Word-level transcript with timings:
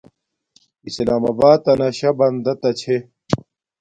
اسلام 0.87 1.23
آباتنا 1.31 1.87
شا 1.97 2.09
بندا 2.17 2.53
تا 2.61 2.69
چھے 2.79 2.97